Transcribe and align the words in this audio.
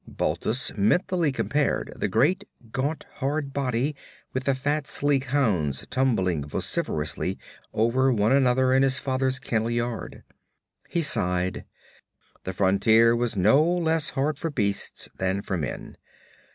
Balthus 0.07 0.75
mentally 0.75 1.31
compared 1.31 1.93
the 1.95 2.07
great 2.07 2.43
gaunt 2.71 3.05
hard 3.17 3.53
body 3.53 3.95
with 4.33 4.45
the 4.45 4.55
fat 4.55 4.87
sleek 4.87 5.25
hounds 5.25 5.85
tumbling 5.91 6.43
vociferously 6.43 7.37
over 7.71 8.11
one 8.11 8.31
another 8.31 8.73
in 8.73 8.81
his 8.81 8.97
father's 8.97 9.37
kennel 9.37 9.69
yard. 9.69 10.23
He 10.89 11.03
sighed. 11.03 11.65
The 12.45 12.51
frontier 12.53 13.15
was 13.15 13.35
no 13.37 13.61
less 13.63 14.09
hard 14.17 14.39
for 14.39 14.49
beasts 14.49 15.07
than 15.19 15.43
for 15.43 15.55
men. 15.55 15.97